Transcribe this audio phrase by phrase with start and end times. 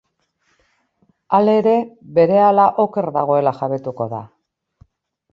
[1.39, 1.73] Halere,
[2.15, 4.23] berehala oker dagoela jabetuko da.